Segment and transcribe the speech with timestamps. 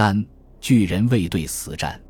[0.00, 0.24] 三
[0.62, 2.00] 巨人卫队死战，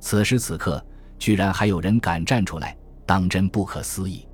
[0.00, 0.84] 此时此刻，
[1.20, 2.76] 居然还有人敢站出来，
[3.06, 4.26] 当真不可思议。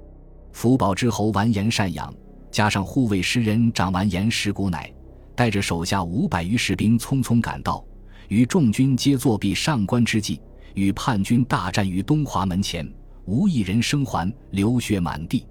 [0.54, 2.10] 福宝之侯完颜善养，
[2.50, 4.90] 加上护卫诗人长完颜石谷乃，
[5.36, 7.84] 带着手下五百余士兵匆匆赶到，
[8.28, 10.40] 与众军皆作壁上观之际，
[10.72, 12.90] 与叛军大战于东华门前，
[13.26, 15.46] 无一人生还，流血满地。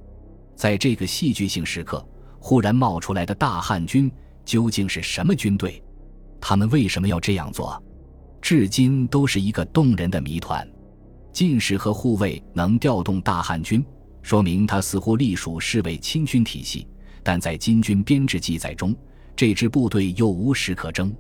[0.56, 2.04] 在这个戏剧性时刻，
[2.40, 4.12] 忽然冒出来的大汉军
[4.44, 5.83] 究竟是什么军队？
[6.46, 7.82] 他们为什么要这样做？
[8.42, 10.68] 至今都是一个动人的谜团。
[11.32, 13.82] 进士和护卫能调动大汉军，
[14.22, 16.86] 说明他似乎隶属侍卫亲军体系，
[17.24, 18.94] 但在金军编制记载中，
[19.38, 21.16] 这支部队又无实可征。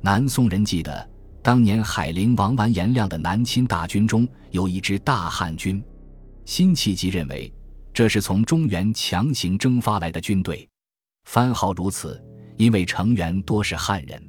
[0.00, 1.08] 南宋人记得，
[1.44, 5.80] 当年海陵王完颜亮的南侵大军中有一支大汉军，
[6.44, 7.52] 辛弃疾认为。
[7.94, 10.68] 这是从中原强行征发来的军队，
[11.24, 12.20] 番号如此，
[12.56, 14.20] 因为成员多是汉人。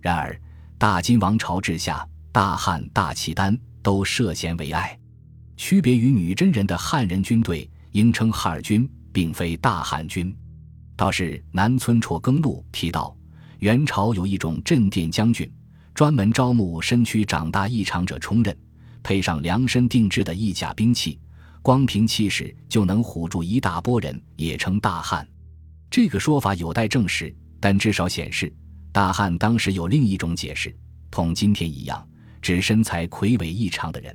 [0.00, 0.40] 然而，
[0.78, 4.98] 大金王朝治下，大汉、大契丹都涉嫌为爱，
[5.56, 10.34] 区别于女真人的汉人军队应称哈尔军，并非大汉军。
[10.94, 13.16] 倒是南村辍耕录提到，
[13.58, 15.50] 元朝有一种镇殿将军，
[15.94, 18.56] 专门招募身躯长大异常者充任，
[19.02, 21.18] 配上量身定制的义甲兵器。
[21.60, 25.26] 光凭气势就能唬住一大波人，也称大汉。
[25.90, 28.52] 这个说法有待证实，但至少显示
[28.98, 30.76] 大汉当时有另一种解释，
[31.08, 32.04] 同今天一样，
[32.42, 34.12] 指身材魁伟异常的人。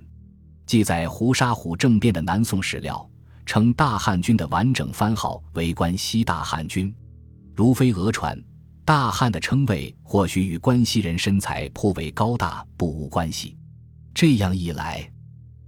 [0.66, 3.10] 记载胡沙虎政变的南宋史料
[3.46, 6.94] 称，大汉军的完整番号为关西大汉军。
[7.56, 8.38] 如非讹传，
[8.84, 13.56] 大汉的称谓或许与关西人身材颇为高大不无关系。
[14.14, 15.10] 这样一来。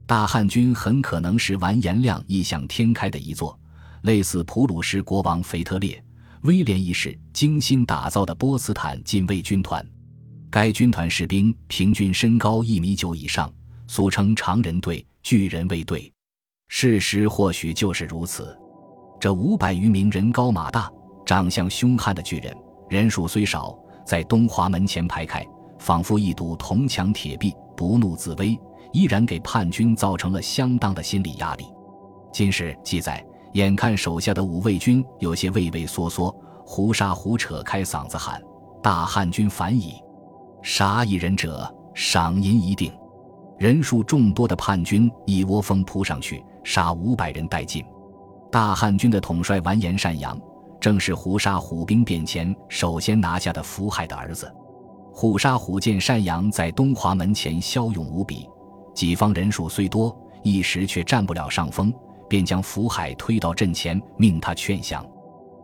[0.05, 3.57] 大汉军很可能是完颜亮异想天开的一座
[4.01, 6.03] 类似普鲁士国王腓特烈、
[6.45, 9.83] 威廉一世精心打造的波茨坦禁卫军团。
[10.51, 13.51] 该军团士兵平均身高一米九以上，
[13.87, 16.11] 俗称常人队、巨人卫队。
[16.67, 18.55] 事实或许就是如此。
[19.19, 20.87] 这五百余名人高马大、
[21.25, 22.55] 长相凶悍的巨人，
[22.89, 23.75] 人数虽少，
[24.05, 25.43] 在东华门前排开，
[25.79, 28.57] 仿佛一堵铜墙铁壁，不怒自威。
[28.93, 31.65] 依然给叛军造成了相当的心理压力。
[32.31, 36.29] 金史记载，眼看手下的五卫军有些畏畏缩缩，
[36.65, 38.41] 胡沙胡扯开嗓子喊
[38.83, 39.93] ：“大汉军反矣！
[40.61, 42.91] 杀一人者，赏银一锭。”
[43.57, 47.81] 人数众多的叛军一窝蜂扑上去，杀五百人殆尽。
[48.51, 50.37] 大汉军的统帅完颜善阳，
[50.77, 54.53] 正是胡沙虎兵变前首先拿下的福海的儿子。
[55.13, 58.49] 虎沙虎见善阳在东华门前骁勇无比。
[58.93, 60.13] 己方人数虽多，
[60.43, 61.93] 一时却占不了上风，
[62.27, 65.05] 便将福海推到阵前，命他劝降。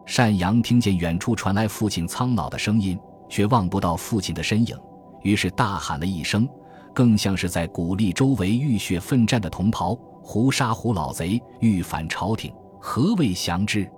[0.06, 3.00] 单阳听见远处传来父亲苍老的声音，
[3.30, 4.78] 却望不到父亲的身影，
[5.24, 6.48] 于是大喊了一声，
[6.94, 13.90] 更像是在鼓励周围浴血奋战的同袍：“胡杀胡老贼，欲反朝廷，何谓降之？”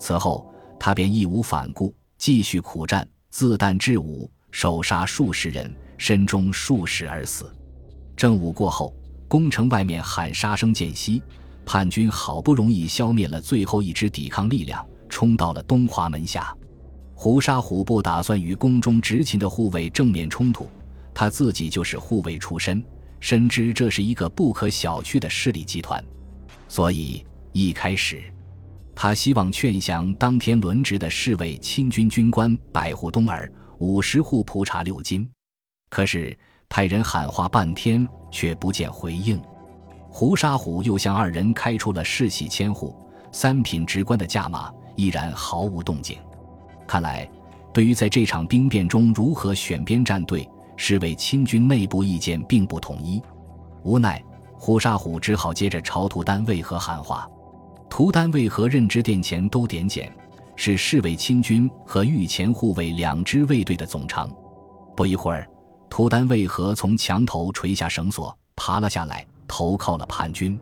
[0.00, 7.52] 此后，他便义无反顾，继续苦战，自弹至武，手杀数十人，身中数十而死。
[8.16, 8.94] 正午过后，
[9.28, 11.22] 宫城外面喊杀声渐息，
[11.64, 16.54] 叛军好不容易消灭了最后一支抵抗力量，冲到了东华门下。
[17.14, 20.68] 胡沙虎不打算与宫中执勤的护卫正面冲突，
[21.12, 22.82] 他自己就是护卫出身，
[23.20, 26.02] 深知这是一个不可小觑的势力集团，
[26.68, 28.22] 所以一开始，
[28.94, 35.28] 他希望劝降当天轮值的侍卫亲军军官百户东儿五十户蒲茶六斤，
[35.88, 36.36] 可是。
[36.72, 39.42] 派人喊话半天，却不见回应。
[40.10, 42.94] 胡沙虎又向二人开出了世袭千户、
[43.32, 46.18] 三品职官的价码，依然毫无动静。
[46.86, 47.28] 看来，
[47.72, 53.22] 对于在这场兵变中如何选边站队，侍卫亲军内部意见并不统一。
[53.84, 54.22] 无奈，
[54.58, 57.28] 胡沙虎只好接着朝图丹卫和喊话。
[57.88, 60.12] 图丹为何任职殿前都点检，
[60.56, 64.28] 是侍卫亲军和御前护卫两支卫队的总长。
[64.96, 65.48] 不一会儿。
[65.88, 70.56] 图丹为何从墙头垂下绳索，爬了下来，投靠了叛军？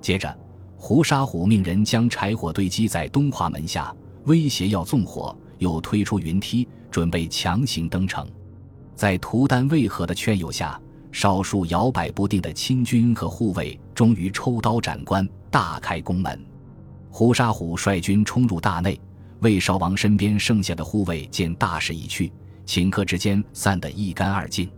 [0.00, 0.38] 接着，
[0.76, 3.92] 胡沙虎命人将柴火堆积在东华门下，
[4.26, 8.24] 威胁要纵火，又推出云梯，准备强行登城。
[8.94, 10.80] 在图丹为何的劝诱下，
[11.10, 16.46] 少数摇摆不定的亲军和护卫终于抽刀斩关，大开宫门。
[17.10, 18.98] 胡沙虎率军冲入大内，
[19.40, 22.32] 魏少王身边剩下的护卫见大势已去。
[22.64, 24.70] 顷刻之间散得一干二净，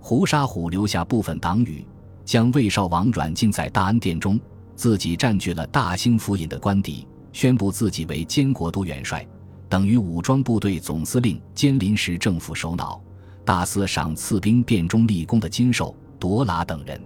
[0.00, 1.86] 胡沙虎留下部分党羽，
[2.26, 4.38] 将魏少王软禁在大安殿中，
[4.74, 9.24] 自己占据了大兴府尹的官邸，宣布自己为监国都元帅，
[9.68, 13.00] 等于武装部队总司令兼临时政府首脑，
[13.44, 17.00] 大肆赏赐兵变中立功的金寿、朵喇等人。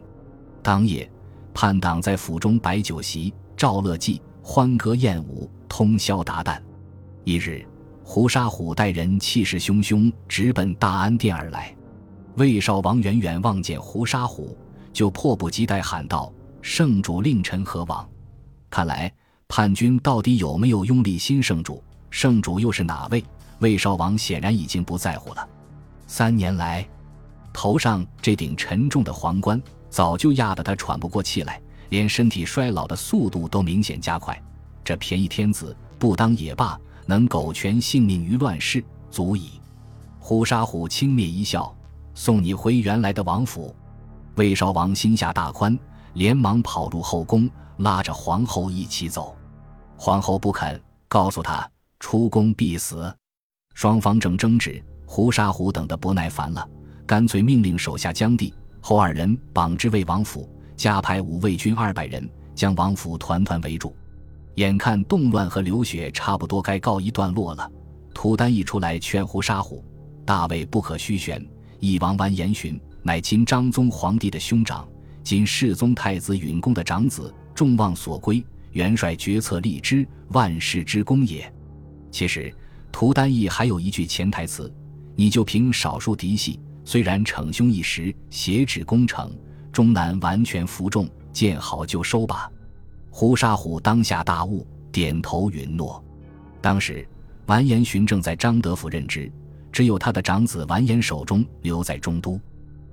[0.62, 1.08] 当夜，
[1.52, 6.58] 叛党在府中摆酒席、赵乐祭、欢歌宴舞，通宵达旦。
[7.24, 7.62] 一日，
[8.02, 11.76] 胡沙虎带人气势汹汹直奔大安殿而来。
[12.36, 14.56] 魏少王远远望见胡沙虎，
[14.92, 16.32] 就迫不及待喊道
[16.62, 18.08] ：“圣主令臣何往？”
[18.70, 19.12] 看来
[19.48, 21.82] 叛军到底有没有拥立新圣主？
[22.10, 23.24] 圣主又是哪位？
[23.60, 25.48] 魏少王显然已经不在乎了。
[26.06, 26.88] 三年来，
[27.52, 31.60] 头上这顶沉重的皇冠早就压得他喘不过气来，
[31.90, 34.40] 连身体衰老的速度都明显加快。
[34.82, 39.60] 这便宜天子不当也罢，能苟全性命于乱世，足矣。
[40.18, 41.74] 虎沙虎轻蔑一笑，
[42.14, 43.74] 送你回原来的王府。
[44.36, 45.78] 魏少王心下大宽，
[46.14, 47.48] 连忙跑入后宫，
[47.78, 49.36] 拉着皇后一起走。
[49.96, 51.68] 皇后不肯，告诉他
[51.98, 53.14] 出宫必死。
[53.74, 54.82] 双方正争执。
[55.12, 56.64] 胡沙虎等得不耐烦了，
[57.04, 63.92] 干脆命令手下将地后二人绑至魏王府，加派五卫军二百人将王府团团围住。
[64.54, 67.68] 眼看动乱和流血差不多该告一段落了，
[68.14, 69.84] 涂丹一出来劝胡沙虎
[70.24, 71.44] ：“大魏不可虚悬，
[71.80, 74.86] 义王完颜询乃今章宗皇帝的兄长，
[75.24, 81.50] 今世宗太子允恭的长子，众望所归，元帅决策立之，万世之功也。”
[82.12, 82.54] 其实，
[82.92, 84.70] 涂丹义还有一句潜台词。
[85.16, 89.34] 你就凭少数嫡系，虽然逞凶一时，挟制攻城，
[89.72, 91.08] 终难完全服众。
[91.32, 92.50] 见好就收吧。
[93.08, 96.04] 胡沙虎当下大悟，点头允诺。
[96.60, 97.06] 当时
[97.46, 99.32] 完颜询正在张德府任职，
[99.72, 102.38] 只有他的长子完颜守忠留在中都。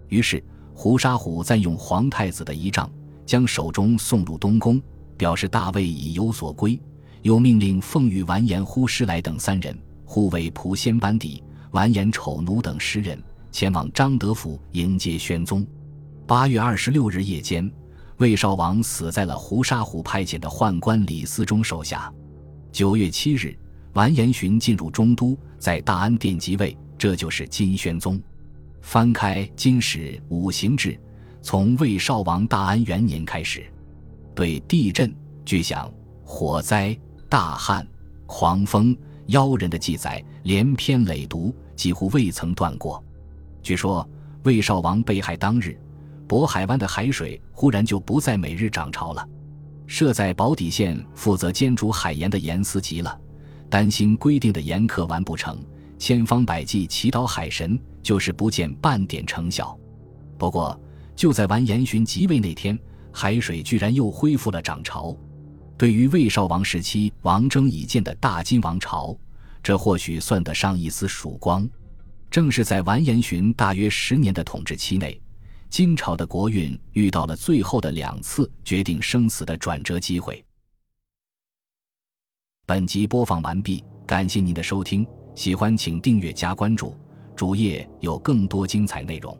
[0.10, 0.44] 于是
[0.74, 2.90] 胡沙虎暂用皇太子的仪仗，
[3.26, 4.82] 将守中送入东宫，
[5.18, 6.80] 表示大魏已有所归。
[7.24, 11.44] 又命令奉御完颜呼师来等三人护卫蒲仙班底。
[11.72, 13.22] 完颜丑奴等十人
[13.52, 15.68] 前往张德府迎接宣宗。
[16.26, 17.70] 八月二十六日夜间，
[18.18, 22.12] 魏少王死在了胡沙虎派遣的宦官李嗣忠手下。
[22.72, 23.58] 九月七日，
[23.94, 28.20] 完颜询进入中都，在大安殿即位，这就是金宣宗。
[28.88, 30.92] 翻开《金史五行志》，
[31.42, 33.66] 从魏少王大安元年开始，
[34.34, 35.14] 对地震、
[35.44, 35.92] 巨响、
[36.24, 36.98] 火灾、
[37.28, 37.86] 大旱、
[38.26, 38.98] 狂风。
[39.26, 43.04] 妖人的记载连篇累牍，几乎未曾断过。
[43.62, 44.10] 据说
[44.44, 45.78] 魏少王被害当日，
[46.26, 49.28] 渤海湾的海水忽然就不再每日涨潮了。
[49.86, 53.20] 设在宝坻县负责监主海盐的盐司急了，
[53.70, 55.60] 担心规定的盐刻完不成，
[55.98, 59.78] 千方百计祈祷海神，就是不见半点成效。
[60.38, 60.80] 不过
[61.16, 62.78] 就在完颜寻即位那天，
[63.12, 65.18] 海水居然又恢复了涨潮。
[65.78, 69.18] 对于魏少王时期王征已建的大金王朝，
[69.62, 71.68] 这或许算得上一丝曙光。
[72.30, 75.20] 正是在完颜寻大约十年的统治期内，
[75.70, 80.44] 金朝的国运遇到了最后的两次决定生死的转折机会。
[82.66, 85.08] 本集播放完毕，感谢您的收听，
[85.38, 86.96] 喜欢请订阅加关注，
[87.36, 89.38] 主页有更多精彩内容。